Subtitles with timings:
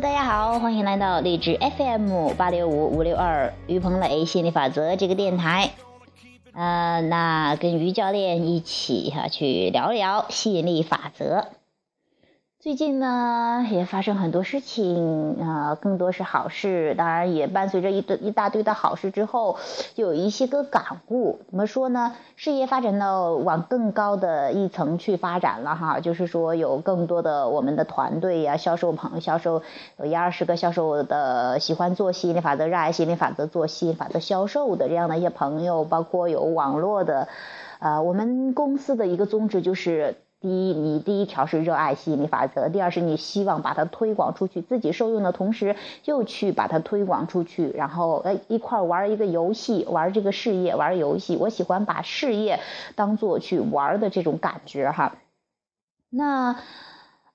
[0.00, 5.70] 大家好，欢迎来到励志 FM 八六五五六二于鹏磊吸引力法则这个电台。
[6.54, 11.48] 呃，那跟于教练一起哈去聊聊吸引力法则。
[12.60, 16.92] 最近呢，也发生很多事情啊，更多是好事。
[16.98, 19.56] 当然，也伴随着一堆一大堆的好事之后，
[19.94, 21.38] 就有一些个感悟。
[21.48, 22.16] 怎么说呢？
[22.34, 29.62] 事业发展到往更高的一层去发展了哈，就是说有更多的我们的团队呀，销售朋销售
[29.96, 37.28] 有一二十个销售的喜欢做吸引力法则、热爱吸引力法则、做吸引力法则销售的这样的一些朋友，包括有网络的，
[37.78, 40.16] 呃，我们公司的一个宗旨就是。
[40.40, 45.74] 第一，你第一条是热爱吸引力法则；第二是你希望把它推广出去，自己受用的同时
[46.04, 51.36] 又去把它推广出去，然后哎一块玩一个游戏，玩这个事业，玩游戏。
[51.36, 52.60] 我喜欢把事业
[52.94, 55.16] 当做去玩的这种感觉哈。
[56.08, 56.54] 那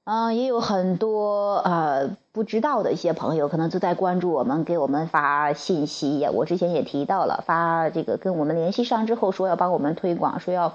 [0.05, 6.25] 嗯，也有很多呃不知道的一些朋友，可能都在关注我们，给我们发信息。
[6.31, 10.73] 我之前也提到了，发这个跟我们联系上之后，说要帮我们推广，说要。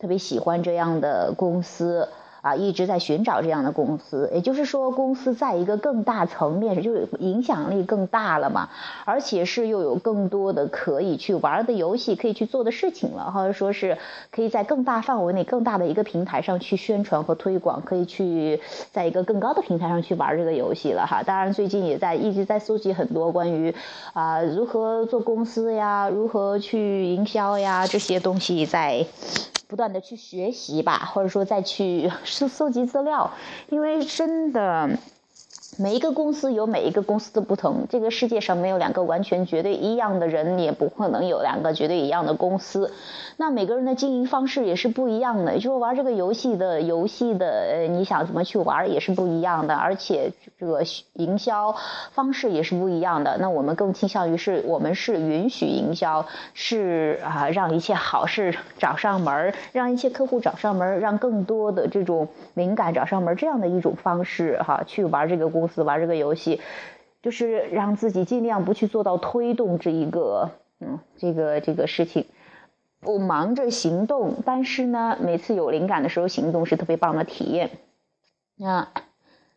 [0.00, 2.08] 特别喜欢这样的公司。
[2.42, 8.70] 啊，一直在寻找这样的公司，也就是说，公司在一个更大层面，就是影响力更大了嘛，
[9.04, 13.98] 而且是又有更多的可以去玩的游戏，可以去做的事情了，或者说是
[14.30, 18.58] 可以在更大范围内、更大的一个平台上去宣传和推广，可以去
[18.90, 21.22] 在一个更高的平台上去玩这个游戏了哈。
[21.22, 23.74] 当然，最近也在一直在搜集很多关于
[24.14, 29.04] 啊如何做公司呀、如何去营销呀这些东西，在
[29.70, 32.10] 不断的去学习吧，或者说再去。
[32.24, 33.30] 搜搜集资料，
[33.68, 34.90] 因为真的。
[35.82, 42.92] 每一个公司有每一个公司的不同，这个世界上没有两个完全绝对一样的人，也不可能有两个绝对一样的公司。
[43.38, 50.82] 那每个人的经营方式也是不一样的，就是玩这个游戏的游戏的，呃，你想怎么去玩也是不一样的，而且这个
[51.14, 51.74] 营销
[52.12, 53.38] 方式也是不一样的。
[53.38, 65.69] 那我们更倾向于是我们是允许营销，是啊，让一切好事找上门，让一切客户找上门，让更多的这种灵感找上门这样的一种方式哈，去玩这个公。
[65.76, 66.60] 玩这个游戏，
[67.22, 70.50] 就是让自己尽量不去做到推动这一个，
[70.80, 72.26] 嗯，这个这个事情，
[73.00, 77.70] 不忙着行动，但是呢，每次有灵感的时候行动是特别棒的体验。
[78.56, 78.88] 那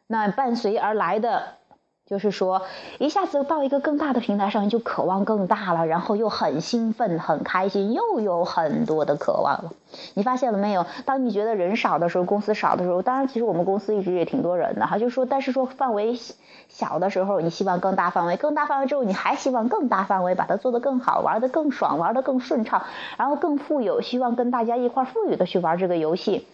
[0.08, 1.58] 那伴随而来的。
[2.06, 2.64] 就是说，
[3.00, 9.72] 一下子到一个更大的平台上，就渴望更大了，然后又很兴奋、很开心，又有很多的渴望了。
[10.14, 10.86] 你发现了没有？
[11.06, 14.98] 当你觉得人少的时候，公司少的时候，当然，其实我们公司一直也挺多人的哈。
[14.98, 16.20] 就是说，但是说范围
[16.68, 22.84] 小的时候，你希望更大范围，更大范围之后，你还希望更大范围，把它做得更好，玩得更爽，玩得更顺畅，
[23.18, 26.46] 然后更富有，希望跟大家一块富裕的去玩这个游戏。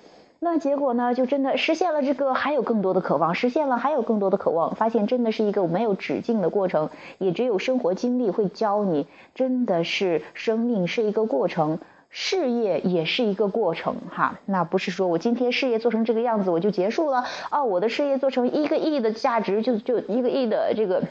[0.42, 1.14] 那结果呢？
[1.14, 9.06] 就真的实现了这个，还有更多的渴望，实现了还有更多的渴望，发现真的是一个没有止境的过程，也只有生活经历会教你，
[9.36, 11.80] 真的是生命是一个过程，
[12.10, 14.40] 事业也是一个过程哈。
[14.46, 21.04] 那不是说我今天事业做成这个样子我就结束了哦，我的事业做成一个亿的价值就就一个亿的这个，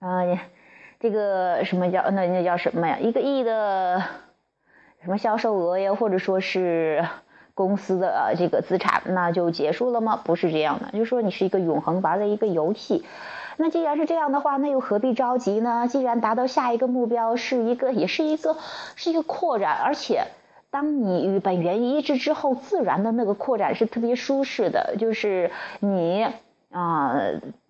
[0.00, 0.26] 啊，
[0.98, 2.98] 这个什么叫那那叫什么呀？
[3.00, 4.02] 一个亿的
[5.04, 7.04] 什么销售额呀，或者说是。
[7.60, 10.18] 公司的这个资产那就结束了吗？
[10.24, 13.04] 不是这样的，就是说你是一个永恒玩的一个游戏。
[13.58, 15.86] 那既然是这样的话，那又何必着急呢？
[15.86, 18.56] 既然达到下一个目标是一个，也是一个，
[18.96, 20.22] 是一个扩展，而且
[20.70, 24.96] 当你与本源一致之后，自然的那个扩展是特别舒适的。
[24.98, 25.50] 就是
[25.80, 26.26] 你
[26.70, 27.14] 啊，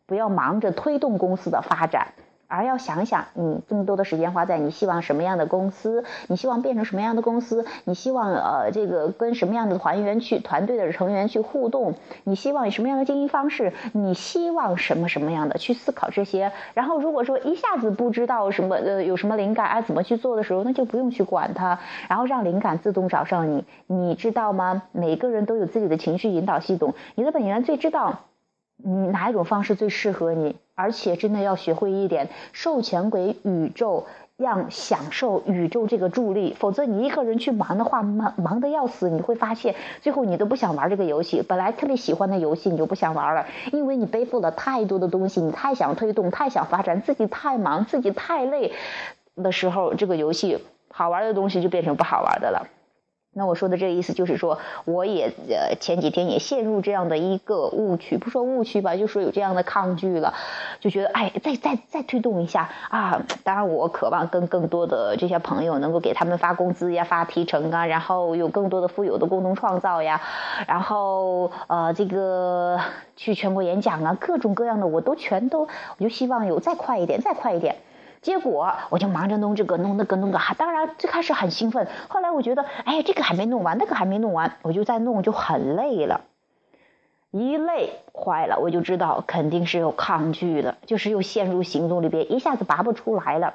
[0.07, 2.13] 不要忙着推动公司的发展。
[2.51, 11.95] 而要想想，你这么多的时间花在你希望什么样的公司，你希望变成什么样的公司，你希望呃这个跟什么样的团员去团队的成员去互动，
[12.25, 16.51] 你希望以什么样的经营方式，你希望什么什么样的去思考这些。
[16.75, 21.79] 然后如果说一下子不知道什么呃有什么灵感啊怎么去做的时候，那就不用去管它，
[22.09, 23.65] 然后让灵感自动找上你。
[23.87, 24.83] 你知道吗？
[24.91, 28.21] 每个人都有自己的情绪引导系统，你的本源最知道。
[28.83, 30.57] 你哪一种方式最适合你？
[30.81, 34.07] 而且真的要学会一点，授权给宇宙，
[34.39, 36.57] 让享受宇宙这个助力。
[36.59, 41.43] 否则你一个人去忙的话，忙忙的要死，你会发现最后你都不想玩这个游戏。
[41.43, 48.73] 本来特别喜欢的游戏，你就不想玩了，因为你背负了太多的东西，你太想推动，太想发展，自己太忙，自己太累
[49.37, 52.80] 的时候，这个游戏好玩的东西就变成不好玩的了。
[53.33, 60.35] 那我说的这个意思就是说，我也呃前几天也陷入这样的一个误区，不说误区吧，就说有这样的抗拒了，
[60.81, 63.23] 就觉得哎，再再再推动一下啊！
[63.45, 70.21] 当然，我渴望跟更多的这些朋友能够给他们发工资呀、发提成啊，然后有更多的富有的共同创造呀，
[70.67, 72.81] 然后呃这个
[73.15, 75.69] 去全国演讲啊，各种各样的我都全都，
[75.99, 77.77] 我就希望有再快一点，再快一点。
[78.23, 86.21] 结果我就忙着弄这个弄那个弄个，还当然最开始很兴奋，后来我觉得，哎，这个还没弄完，那个还没弄完，我就在弄，就很累了。
[87.31, 93.55] 一累坏了，我就知道肯定是有抗拒的，就是又陷入行动里边，一下子拔不出来了。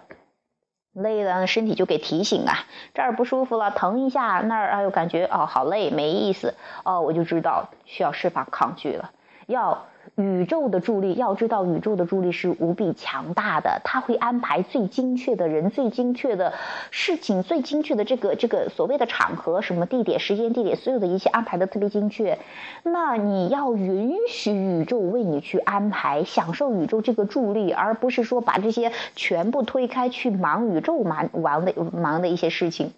[0.93, 9.11] 累了，身体就给提醒啊，这儿不舒服了，疼一下，那儿哎呦感觉哦好累，没意思，哦我就知道需要释放抗拒了，
[9.45, 9.85] 要。
[10.15, 16.53] 宇宙的助力，要知道宇宙的助力是无比强大的，他会安排最精确的人、最精确的
[16.91, 22.37] 事情、最精确的这个这个所谓的场合、什么地点、时间、地点，所有的一切安排的特别精确。
[22.83, 32.93] 那你要允许宇宙为你去安排，享受宇宙这个助力，而不是说把这些全部推开去忙宇宙忙忙的忙的一些事情。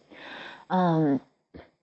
[0.68, 1.19] 嗯，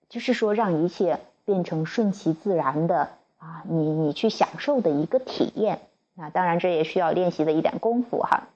[0.07, 3.09] 就是说让一切变成顺其自然的。
[3.45, 5.81] 啊，你你去享受的一个体验，
[6.15, 8.47] 那当然这也需要练习的一点功夫哈。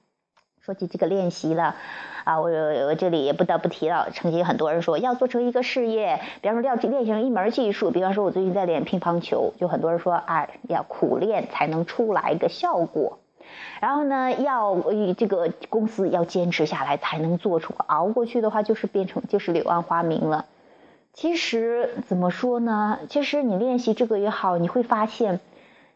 [0.60, 1.76] 说起这个练习了，
[2.24, 13.20] 啊，我我这里也不得不提到，曾经很多人说要做成一个事业，比方说要练成一门技术，比方说我最近在练乒乓球，就很多人说啊，要苦练才能出来一个效果，
[13.80, 14.76] 然后呢，要
[15.16, 20.46] 这个公司要坚持下来才能做出，熬过去的话就是变成就是柳暗花明了。
[21.12, 23.00] 其实怎么说呢？
[23.08, 25.40] 其实你练习这个也好，你会发现，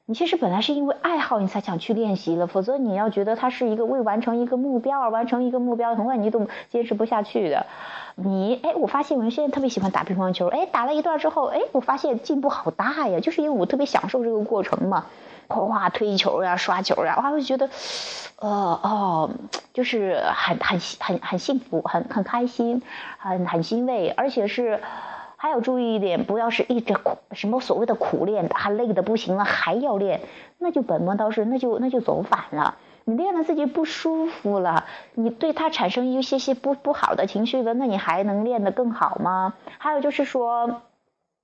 [0.06, 7.66] 你其实本来是因为爱好你才想去练习了，否则你要觉得它是一个为完成一个目标而完成一个目标，很快你都坚持不下去的。
[8.16, 15.06] 你哎，我发现我现在特别喜欢打乒乓球，哎，打了一段之后，哎，我发现进步好大呀，就是因为我特别享受这个过程嘛。
[15.48, 17.68] 哇，推球呀，刷球呀，哇，我就觉得，
[18.38, 18.48] 呃，
[18.82, 19.30] 哦，
[19.72, 22.82] 就是很很很很幸福，很很开心，
[23.18, 24.80] 很很欣慰，而且是
[25.36, 30.22] 还要注意一点，不要是一直苦什么所谓的苦练，还累的不行了还要练，
[30.58, 32.76] 那就本末倒置，那就那就走反了。
[33.04, 39.54] 你练了自己不舒服了，你对他产生一些些不不好的情绪了，那你还能练得更好吗？
[39.78, 40.80] 还有就是说，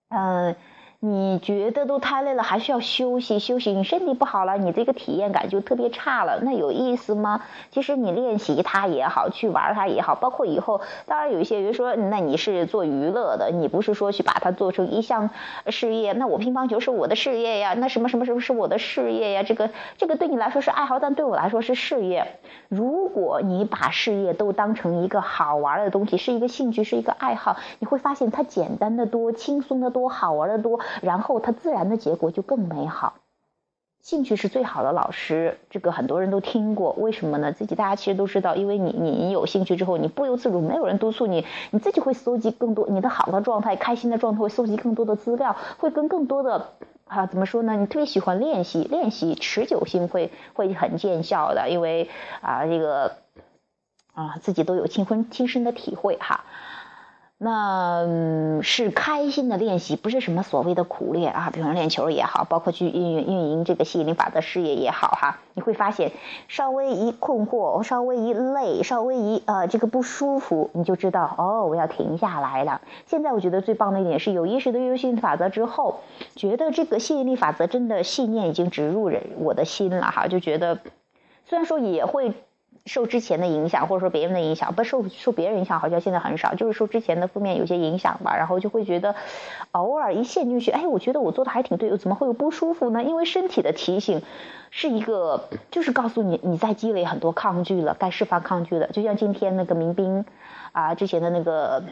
[0.08, 0.56] 嗯。
[1.02, 3.72] 你觉得都太累了，还需要休息休息。
[3.72, 7.40] 你身体不好了，你这个体验感就特别差了，那有意思吗？
[7.70, 15.30] 其实你练习它也好，去玩它也好，包括以后，当然有一些人说，那你是做娱乐的，你不是说去把它做成一项
[15.68, 16.12] 事业。
[16.12, 19.42] 那我乒乓球是我的事业呀，那什么什么什么是我的事业呀？
[19.42, 22.26] 这个这个对你来说是爱好，但对我来说是事业。
[22.68, 30.78] 如果你把事业都当成一个好玩的东西，是一个兴趣，是一个爱好，你会发现它简单的多，轻松的多，好玩的多。
[31.02, 33.14] 然后它自然的结果就更美好。
[34.02, 36.92] 兴趣是最好的老师，这个很多人都听过。
[36.92, 37.52] 为什么呢？
[37.52, 46.68] 自己大家其实都知道，因为你你有兴趣之后，你不由自主，没有人督促你，你自己会搜集更多你的好的状态、开心的状态，会搜集更多的资料，会跟更多的
[47.04, 47.76] 啊怎么说呢？
[47.76, 52.08] 你特别喜欢练习，练习持久性会会很见效的，因为
[52.40, 53.16] 啊这个
[54.14, 56.44] 啊自己都有亲身亲身的体会哈。
[57.42, 61.48] 那是开心的练习，不是什么所谓的苦练啊。
[61.50, 66.12] 比方练球也好，包括去运运营这个吸引力法则事业也好哈，你会发现，
[66.48, 72.82] 稍微一困惑，稍微一累，稍微一呃这个不舒服，你就知道哦，我要停下来了。
[73.06, 76.00] 现在我觉得最棒的一点是有意识的运用吸引力法则之后，
[76.36, 80.78] 觉得这个吸引力法则真的信念已经植入人我的心了哈，就觉得
[81.46, 82.34] 虽然说也会。
[82.86, 89.14] 受之前的影响，或者说别人的影响，不受受别人影响，好像现在很少，就是受之前的负面有些影响吧，然后就会觉得，
[89.72, 93.02] 偶尔一陷进去，哎，我觉得我做的还挺对，怎么会有不舒服呢？
[93.02, 94.22] 因为身体的提醒
[94.70, 98.88] 是一个，就是告诉你你在积累很多抗拒了，该释放抗拒了。
[98.88, 100.24] 就像今天那个民兵，
[100.72, 101.84] 啊，之前的那个。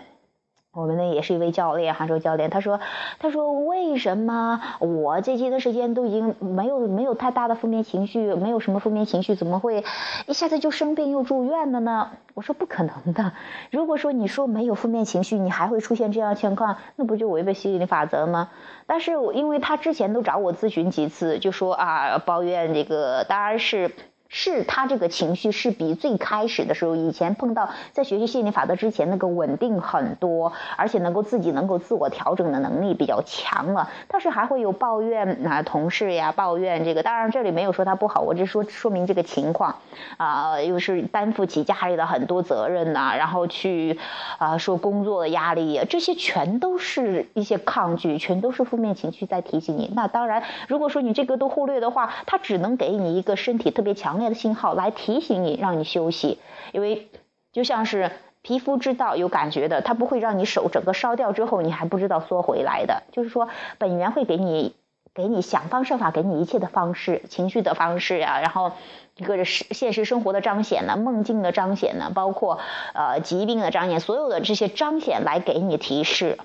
[0.78, 2.50] 我们呢也是一位教练，杭州教练。
[2.50, 2.78] 他说
[3.18, 9.82] ：“他说为什么我这些的时间都已经没有没有太大的负面情绪，没有什么负面情绪，怎么会
[10.28, 13.32] 一下子就生病又住院了呢？”我说：“不可能的。
[13.72, 18.50] 如果说你说没有负面情绪，你还会出现这样情况，那不就违背吸引力法则吗？”
[18.86, 23.90] 但是因为他之前都找我咨询几次，就说啊抱怨这个，当然是。
[24.30, 33.88] 是他这个情绪是比最开始的时候，以前碰到在学习心理法则之前那个稳定很多，而且能够自己能够自我调整的能力比较强了。
[34.06, 37.02] 但是还会有抱怨啊，同事呀抱怨这个。
[37.02, 39.76] 当然这里没有说他不好，我只说说明这个情况
[40.18, 43.98] 啊，又是担负起家里的很多责任呐，然后去
[44.36, 49.90] 啊说工作的压力，这些全都是一些抗拒，全都是负面情绪在提醒你。
[49.96, 54.17] 那当然，如果说你这个都忽略的话，他只能给你一个身体特别强。
[54.18, 56.38] 烈的信号来提醒你，让你休息，
[56.72, 57.08] 因为
[57.52, 58.10] 就像是
[58.42, 63.02] 皮肤知道有感觉的，它不会让你手整个烧掉之后你还不知道缩回来的。
[63.12, 63.48] 就是说，
[63.78, 64.74] 本源会给你
[65.14, 68.72] 给你想方设法给你一切的方式，情绪的方式啊，然后
[69.16, 72.60] 一个是现实生活的彰显呢，梦境的彰显呢，包括
[72.94, 76.38] 呃疾病的彰显，所有的这些彰显来给你提示。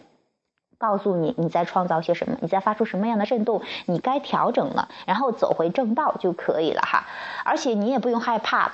[0.78, 7.06] 告诉你你在创造些什么，你在发出什么样的震动，你该调整了，然后走回正道就可以了哈。
[7.46, 8.74] 而且你也不用害怕，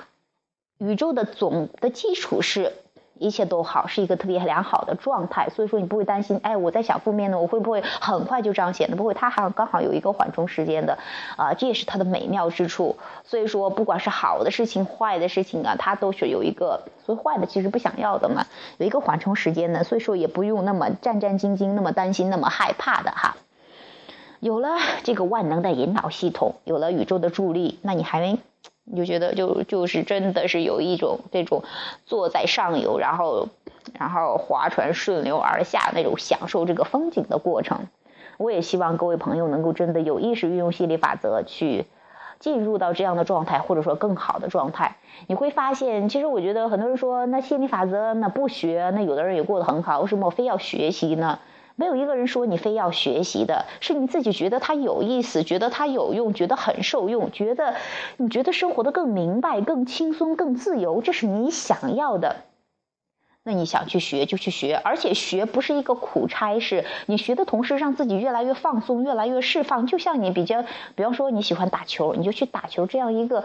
[0.78, 2.72] 宇宙的总的基础是。
[3.20, 8.96] 一切都好，是一个特别良好的状态，所以说你不会担心，哎，我在想负面的，我会不会很快就彰显的？
[8.96, 10.98] 不会，它还刚好有一个缓冲时间的，
[11.36, 12.96] 啊，这也是它的美妙之处。
[13.22, 18.46] 所以说，不管是好的事情、坏的事情啊，它都是有一个，所以坏的其实不想要的嘛，
[18.78, 23.36] 有一个缓冲时间的，所以说也不用那么战战兢兢、那么担心、那么害怕的哈。
[24.40, 24.70] 有了
[25.04, 28.38] 这个万能的引导系统，有了宇宙的助力，那你还没。
[28.84, 31.62] 你就觉得就就是真的是有一种这种
[32.06, 33.48] 坐在上游，然后
[33.98, 37.86] 然后划船顺流而下那种享受这个风景的过程。
[38.36, 41.84] 我也希望各位朋友能够真的有意识运用心理法则去
[42.38, 44.96] 进入到这样的状态，或者说更好的状态。
[45.26, 51.38] 你会发现，其实我觉得很多人说那心理法则那不学，那有的人也过得很好，为什么非要学习呢？
[51.80, 57.74] 没有一个人说你非要学习的，是你自己觉得它有意思，觉得它有用，觉得很受用，觉得
[58.18, 62.36] 你觉得生活的更明白、更轻松、更自由，这是你想要的。
[63.42, 66.84] 那你想去学就去学，而且学不是一个苦差事。
[67.06, 69.86] 你学的同时，让自己越来越放松，越来越释放。
[69.86, 70.62] 就像你比较，
[70.94, 73.44] 比方说你喜欢打球，你就去打球，这样一个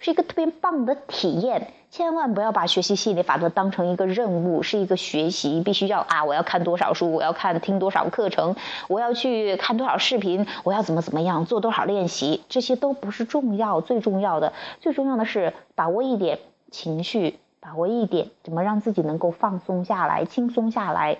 [0.00, 1.72] 是一个特别棒的体验。
[1.92, 6.24] 千万不要把学习心理法则当成一个任务，是一个学习，必须要啊！
[6.24, 8.56] 我要看多少书，我要看听多少课程，
[8.88, 13.80] 我要去看多少视频，我要怎么怎么样做多少练习，这些都不是重要。
[13.80, 16.40] 最重要的，最重要的是把握一点
[16.72, 17.38] 情绪。
[17.66, 21.18] 把握一点，怎么让自己能够放松下来、轻松下来？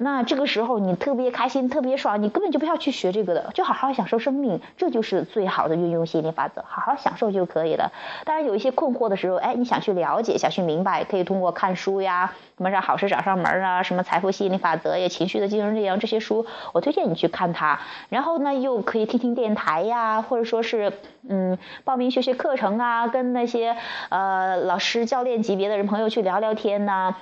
[0.00, 7.90] 那这个时候你特别开心、特别爽，你根本就不要去学这个的，就好好享受生命，这就是最好的运用吸引力法则，好好享受就可以了。
[8.24, 17.80] 当然有一些困惑的时候，哎，你想去了解、想去明白，可以通过看书呀，什么让好事找上门啊，什么财富吸引力法则呀、情绪的竞争力啊这些书，我推荐你去看它。
[18.08, 20.92] 然后呢，又可以听听电台呀，或者说是
[21.28, 23.76] 嗯，报名学学课程啊，跟那些
[24.10, 27.16] 呃老师、教练级别的人朋友去聊聊天呐。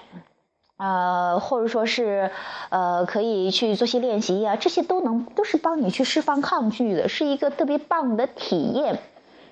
[0.76, 2.30] 呃，或者说是，
[2.68, 8.98] 呃，可以去做些练习呀，这些都能都是帮你去释放抗拒的，是一个特别棒的体验，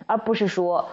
[0.07, 0.87] 而不是说，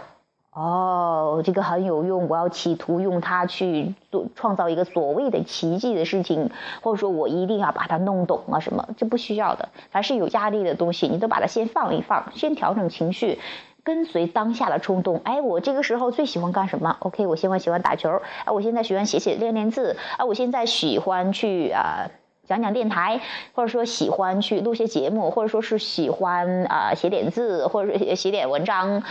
[0.53, 6.49] 哦，这个很有用，我要企图用它去做创造一个所谓的奇迹的事情，
[6.81, 13.39] 或者说我一定要把它弄懂啊什么，这不需要的，凡是有压力的东西，你都把它先放一放，先调整情绪。
[13.83, 22.09] 跟随当下的冲动，哎，我这个时候最喜欢干什么？OK，我现在喜欢打球，哎，我现在喜欢写写练练字，啊，我现在喜欢去啊
[22.47, 23.21] 讲讲电台，
[23.53, 29.03] 或者说喜欢去录些节目，或者说是喜欢啊写点字，或者是写点文章，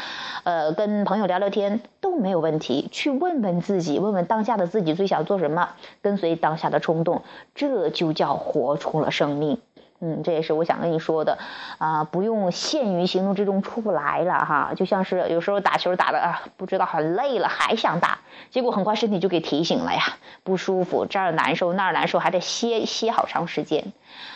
[0.45, 1.81] 呃，跟朋友聊聊天。
[2.01, 2.89] 都没有问题。
[2.91, 5.69] 去问问自己，问问当下的自己最想做什么，
[6.01, 7.23] 跟随当下的冲动，
[7.55, 9.59] 这就叫活出了生命。
[10.03, 11.37] 嗯，这也是我想跟你说的，
[11.77, 14.73] 啊，不用陷于行动之中出不来了哈。
[14.75, 20.01] 就像是有时候打球打的啊，不知道很累了还想打，结果很快身体就给提醒了呀，
[20.43, 23.93] 不舒服，这儿难受那儿难受，还得歇歇好长时间，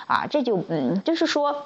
[0.06, 1.64] 啊，这就嗯，就是说，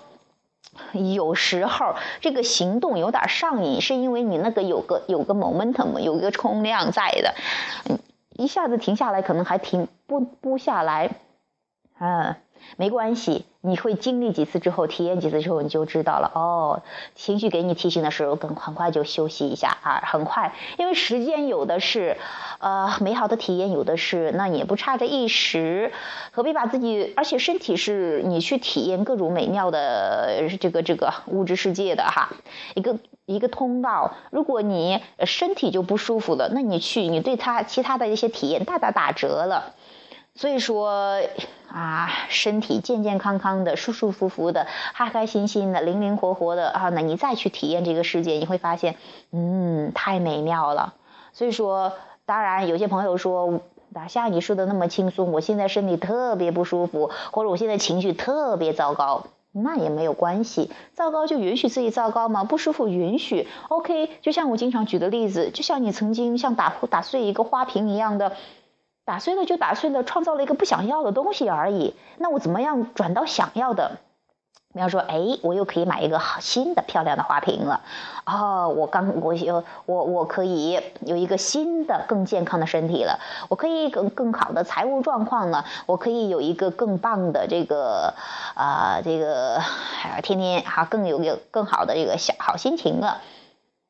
[0.93, 7.35] 有时候这个行动有点上瘾，是因为你那个有个有个 momentum，有一个冲量在的，
[8.37, 11.11] 一下子停下来可能还停不不下来，
[11.99, 12.37] 嗯。
[12.76, 16.30] 没关系，你会经历几次之后，体验几次之后，你就知道了。
[16.34, 16.82] 哦，
[17.14, 22.16] 情绪给你提醒的时候，更很快就休息一下啊，很快，因为时间有的是，
[22.58, 25.92] 呃，美好的体验有的是，那也不差这一时，
[26.32, 27.12] 何必把自己？
[27.16, 32.30] 而且身体是你去体验各种美妙的这个这个物质世界的哈，
[32.74, 32.96] 一个
[33.26, 34.14] 一个通道。
[34.30, 39.74] 如果你身体就不舒服了，那你去，你对他其他的一些体验大大打折了。
[40.38, 41.21] 所以说
[41.66, 48.95] 啊，身体健健康康的、舒舒服服的、开开心心的、灵灵活活的啊，那你再去体验这个世界，你会发现，
[49.33, 50.95] 嗯，太美妙了。
[51.33, 51.92] 所以说，
[52.25, 64.09] 当然有些朋友说，哪像你说的那么轻松，我现在身体特别不舒服，或者我现在情绪特别糟糕，那也没有关系，糟糕就允许自己糟糕嘛，不舒服允许，OK。
[64.23, 68.37] 就像我经常举的例子，就像你曾经像打打碎一个花瓶一样的。
[69.08, 71.94] 打碎了就打碎了，创造了一个不想要的东西而已。
[72.18, 74.00] 那我怎么样转到想要的？
[74.74, 77.80] 比方说，哎，我又可以买一个好新的漂亮的花瓶了。
[78.26, 83.18] 哦，我刚我有我我可以有一个新的更健康的身体了。
[83.48, 85.64] 我可以更更好的财务状况了。
[85.86, 88.12] 我可以有一个更棒的这个
[88.54, 89.58] 啊这个
[90.22, 93.22] 天天哈更有个更好的这个小好心情了。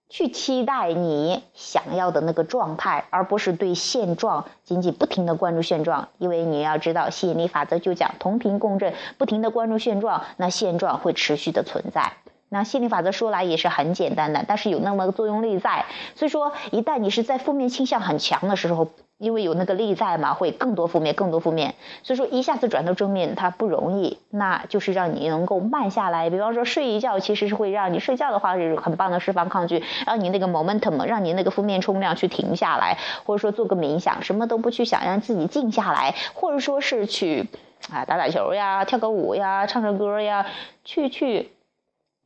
[0.08, 6.08] 去期待你想要的那个状态，而不是对现状仅仅不停的关注现状。
[6.18, 12.12] 因为你要知道，吸引力法则就讲同频共振，不停的关注现状，那现状会持续的存在。
[12.48, 15.84] 那吸引力法则说来也是很简单的，但是有那么个作用力在。
[16.14, 18.88] 所以说，一旦你是在负面倾向很强的时候。
[19.18, 26.30] 因为有那个力在嘛，会更多负面，更多负面，所以说一下子转到正面它不容易，那就是让你能够慢下来。
[26.30, 37.48] 比方说睡一觉，其实是会让你睡觉的话是很棒的释放抗拒，让你那个 momentum，让你那个负面冲量去停下来，或者说做个冥想，什么都不去想，让自己静下来，或者说是去
[37.90, 40.46] 啊打打球呀，跳个舞呀，唱唱歌呀，
[40.84, 41.50] 去去。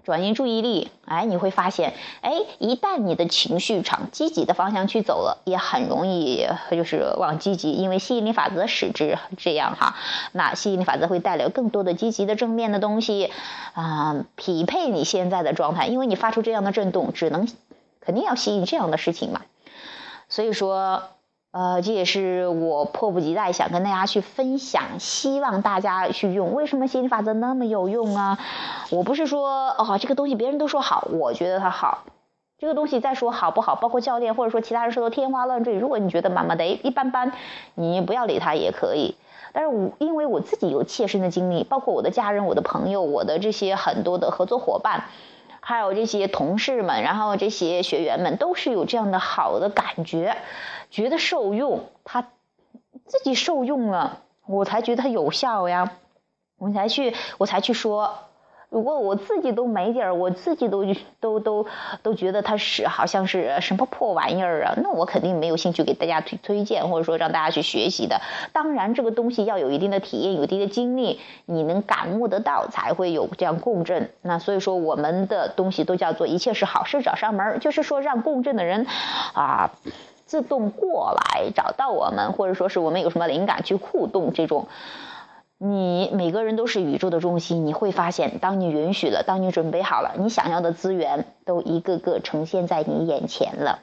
[0.05, 9.97] 转移注意力，哎，你会发现，哎，一旦你的情绪朝积极的方向去走了，也很容易就是往积极，因为吸引力法则使之这样哈。
[10.33, 13.31] 那吸引力法则会带来更多的积极的正面的东西，
[13.75, 17.49] 啊，匹配你现在的状态，因为你发出这样的震动，只能
[18.01, 19.43] 肯定要吸引这样的事情嘛。
[20.29, 21.03] 所以说。
[21.53, 26.55] 呃，这也是我迫不及待想跟大家去分享，希望大家去用。
[26.55, 28.39] 为什么吸引力法则那么有用啊？
[28.91, 32.05] 我不是说哦，这个东西别人都说好，我觉得它好。
[32.59, 35.75] 这个东西再说好不好，包括教练或者说其他人说的天花乱坠。
[35.75, 37.33] 如果你觉得麻麻的一般般，
[37.75, 39.17] 你不要理他也可以。
[39.53, 45.05] 但是我因为我自己有切身的经历，包括我的家人、我的朋友、我的这些很多的合作伙伴，
[45.65, 50.37] 还有这些同事们，然后这些学员们，都是有这样的好的感觉。
[50.91, 52.23] 觉得受用，他
[53.07, 55.93] 自己受用了，我才觉得它有效呀，
[56.59, 58.19] 我才去，我才去说。
[58.73, 60.83] 如果我自己都没底儿，我自己都
[61.21, 61.67] 都都
[62.03, 68.23] 都觉得它是好像是什么破玩意儿啊，那我肯定没有兴趣给大家推推荐，或者说让大家去学习的。
[68.55, 74.09] 当然，这个东西要有一定的体验，有一定的经历，你能感悟得到，才会有这样共振。
[74.23, 78.87] 那所以说，我们的东西都叫做一切是好事找上门，就是说让共振的人
[79.35, 79.73] 啊。
[80.25, 84.67] 自动过来找到我们，或者说是我们有什么灵感去互动，这种，
[85.65, 93.79] 你每个人都是宇宙的中心，你会发现，当你允许了，当你准备好了，你想要的资源都一个个呈现在你眼前了。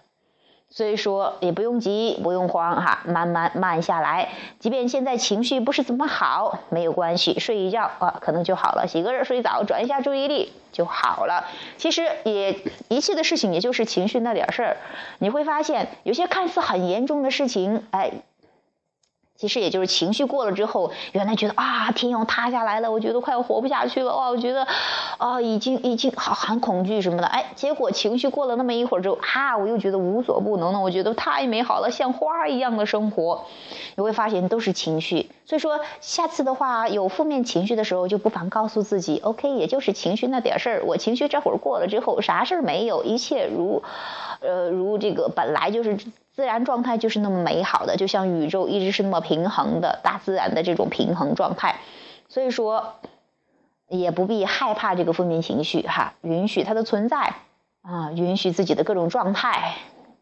[0.70, 4.28] 所以说也不用急，不用慌哈，慢慢慢下来。
[4.60, 8.86] 即便现在情绪不是怎么好，没有关系，睡一觉啊，可能就好了。
[8.86, 11.46] 洗个热水澡，转一下注意力就好了。
[11.78, 14.78] 其实也一切的事情，也就是情绪那点事儿。
[15.20, 18.12] 你会发现，有些看似很严重的事情，哎。
[19.40, 24.28] 其实也就是情绪过了之后，原来觉得啊天要塌下来了，我觉得快要活不下去了哇！
[24.28, 24.68] 我觉得
[25.18, 33.46] 啊已经已经好很恐惧什么的，哎，结果情绪过了那么一会儿之后，哈，我又觉得无所不能了，我觉得太美好了，像花一样的生活。
[33.96, 43.82] 你会发现都是情绪，所以说下次的话有负面情绪的时候，就不妨告诉自己，OK，也就是情绪那点事儿，我情绪这会儿过了之后，啥事儿没有，一切如，
[44.42, 45.98] 呃，如这个本来就是。
[46.40, 51.82] 自然状态就是那么美好的，就像宇宙一直是那么平衡的，大自然的这种平衡状态，
[52.30, 52.94] 所以说
[53.90, 57.34] 也不必害怕这个负面情绪哈，允许它的存在
[57.82, 59.76] 啊，允许自己的各种状态，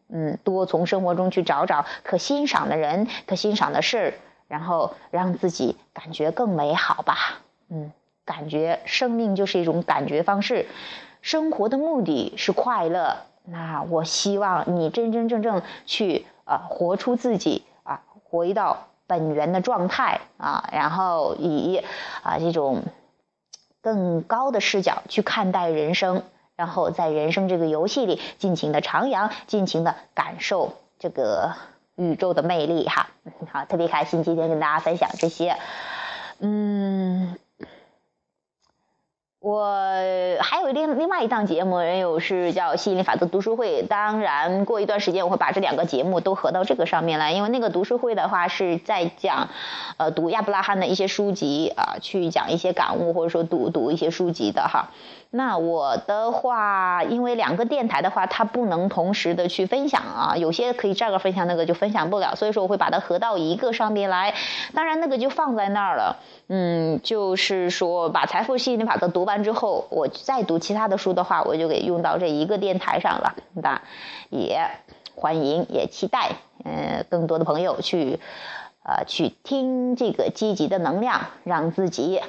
[0.10, 4.14] 嗯，多从生活中去找找可欣赏的人、可欣赏的事儿，
[4.48, 7.16] 然后让自己感觉更美好吧，
[7.70, 7.92] 嗯，
[8.26, 10.66] 感觉生命就是一种感觉方式，
[11.22, 13.18] 生活的目的是快乐。
[13.50, 21.82] 那我希望你真真正正去啊，活出自己啊，回到本源的状态啊，然后以
[22.24, 22.84] 啊这种
[23.82, 26.24] 更高的视角去看待人生，
[26.58, 31.54] 然后在人生这个游戏里尽情的徜徉，尽情的感受这个
[31.96, 33.08] 宇宙的魅力哈。
[33.54, 35.56] 好，特别开心今天跟大家分享这些，
[36.40, 37.38] 嗯。
[39.48, 39.64] 我
[40.42, 43.82] 还有另另外一档节目，人有是叫吸引力法则读书会。
[43.82, 49.48] 当然，过一段时间我会把这两个节目都合到这个上面来，因为那个读书会的话是在讲，
[49.96, 54.90] 呃，读亚伯拉罕的一些书籍啊，去讲一些感悟，或者说读读一些书籍的哈。
[55.30, 64.34] 那我的话，因为两个电台的话，它不能同时的去分享啊，有些可以这个分享，那个就分享不了，所以说我会把它合到一个上面来。
[64.74, 66.18] 当然，那个就放在那儿了。
[66.48, 73.36] 嗯，就是说把财富吸引力法则读完之后，我再读其他的书的话，我就给用到这一个电台上了。
[73.54, 73.82] 那
[74.30, 74.66] 也
[75.14, 76.32] 欢迎，也期待，
[76.64, 78.20] 呃，更多的朋友去，
[78.84, 82.22] 呃，去听这个积极的能量，让自己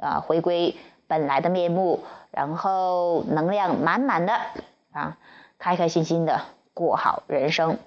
[0.00, 0.74] 啊回归
[1.06, 2.02] 本来的面目。
[2.36, 4.34] 然后能量满满的
[4.92, 5.16] 啊，
[5.58, 6.42] 开开心心的
[6.74, 7.78] 过好人生。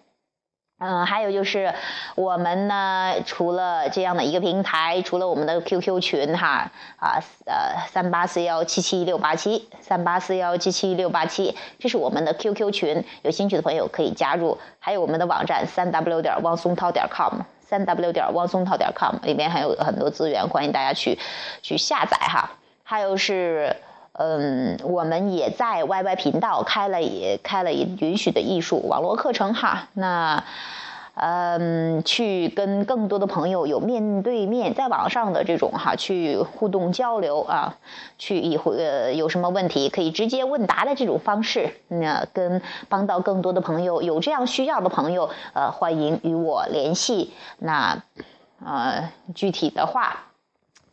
[0.79, 1.75] 嗯，还有就是
[2.15, 14.57] 我们呢，除了这样的一个平台，除了我们的 QQ 群哈啊呃三八四幺七七六八七三八四幺七七六八七，这是我们的 QQ 群，有兴趣的朋友可以加入。
[14.79, 21.19] 还有我们的网站三 w 点汪松涛点 com 三 w 点汪松涛点 com 里面还有很多资源，欢迎大家去
[21.61, 22.49] 去下载哈。
[22.83, 23.75] 还有是。
[24.21, 29.87] 嗯，我们也在 YY 频道开了也开了允许的艺术网络课程哈。
[29.93, 30.43] 那，
[31.13, 37.77] 嗯，去跟更多的朋友有面对面在网上的这种哈，去互动交流啊，
[38.17, 47.33] 去以呃有什么问题可以直接问答的这种方式，那跟帮到更多的朋友有这样需要的朋友，呃，欢迎与我联系。
[47.59, 48.03] 那，
[48.65, 50.25] 呃，具体的话。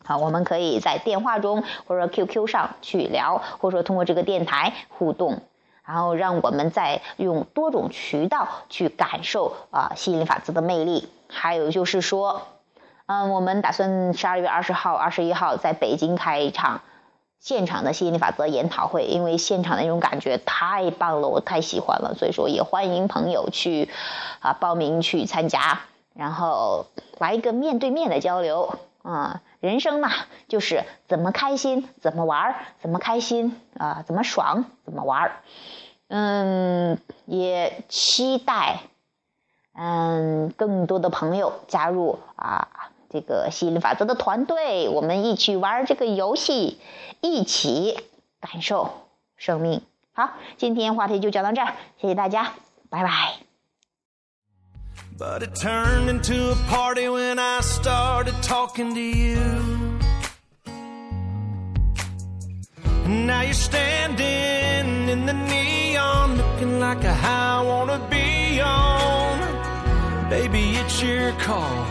[0.07, 5.41] 啊，我们可以在电话中或者 QQ 上去聊，或者说通过这个电台互动，
[5.83, 11.09] 然后让我们再用多种渠道去感受啊吸引力法则的魅力。
[11.27, 12.43] 还有就是说，
[13.05, 16.79] 嗯，我们打算十二月二十号、二十一号在北京开一场
[17.41, 23.89] 现场的吸引力法则研讨会，因为现场的那种感觉太棒了，我太喜欢了，所以说也欢迎朋友去
[24.39, 25.81] 啊报名去参加，
[26.13, 26.85] 然后
[27.17, 28.73] 来一个面对面的交流。
[29.03, 30.11] 啊，人生嘛，
[30.47, 35.31] 就是怎么开心怎么玩，怎么开心啊，怎么爽怎么玩。
[36.09, 38.79] 嗯，也期待
[39.73, 42.69] 嗯更多的朋友加入啊
[43.09, 46.79] 这个吸引力法则的团队，我们一起玩这个游戏，
[47.21, 47.99] 一起
[48.39, 48.91] 感受
[49.35, 49.81] 生命。
[50.13, 52.53] 好，今天话题就讲到这儿，谢谢大家，
[52.89, 53.46] 拜拜。
[55.17, 59.41] But it turned into a party when I started talking to you.
[63.05, 70.29] And now you're standing in the neon, looking like a high I wanna be on.
[70.29, 71.85] Baby, it's your call.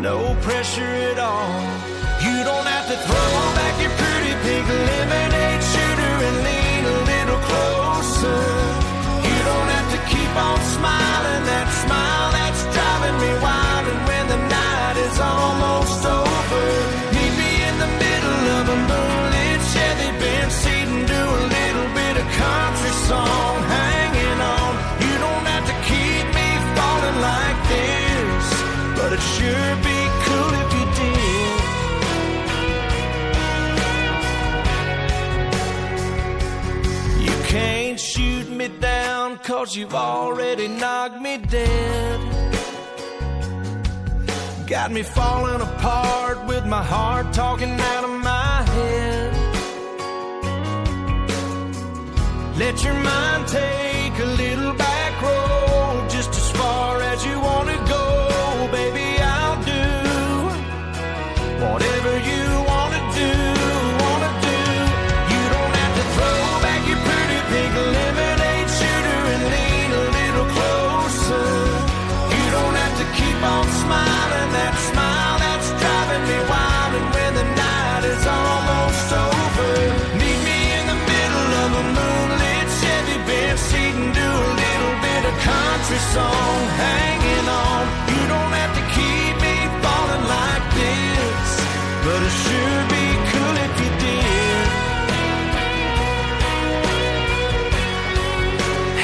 [0.00, 1.60] No pressure at all.
[2.22, 7.40] You don't have to throw back your pretty pink lemonade shooter and lean a little
[7.50, 8.42] closer
[9.28, 11.01] You don't have to keep on smiling,
[11.50, 13.84] that smile that's driving me wild.
[13.92, 16.64] And when the night is almost over,
[17.14, 20.10] meet me in the middle of a moonlit Chevy
[20.62, 24.70] seat and do a little bit of country song, hanging on.
[25.04, 28.44] You don't have to keep me falling like this,
[28.96, 31.60] but it sure be cool if you did.
[37.26, 39.01] You can't shoot me down
[39.38, 42.20] cause you've already knocked me dead.
[44.66, 49.32] Got me falling apart with my heart talking out of my head.
[52.58, 57.71] Let your mind take a little back road just as far as you want
[85.92, 87.82] country song hanging on.
[88.12, 91.48] You don't have to keep me falling like this,
[92.04, 94.66] but it sure be cool if you did.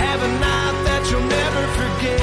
[0.02, 2.22] Have a night that you'll never forget.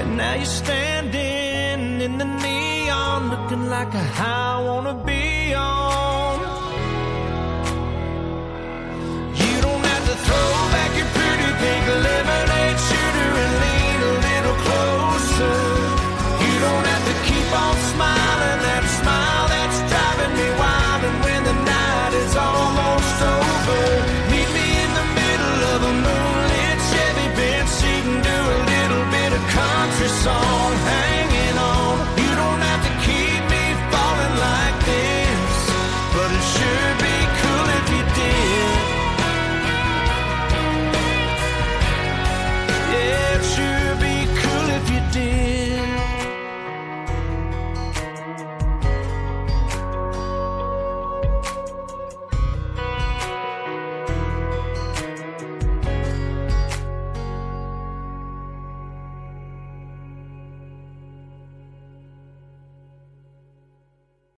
[0.00, 4.05] And now you're standing in the neon, looking like a